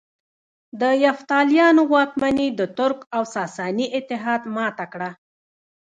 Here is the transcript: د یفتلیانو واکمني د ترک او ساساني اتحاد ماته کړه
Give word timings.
د 0.81 0.83
یفتلیانو 1.05 1.81
واکمني 1.93 2.47
د 2.59 2.61
ترک 2.77 2.99
او 3.15 3.23
ساساني 3.35 3.85
اتحاد 3.97 4.41
ماته 4.55 4.85
کړه 4.93 5.09